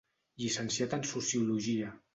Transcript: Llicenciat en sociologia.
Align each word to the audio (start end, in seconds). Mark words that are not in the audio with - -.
Llicenciat 0.43 0.97
en 0.99 1.07
sociologia. 1.11 1.95